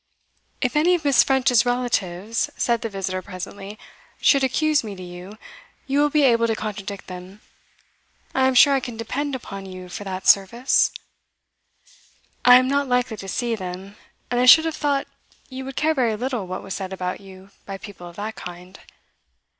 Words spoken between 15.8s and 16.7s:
very little what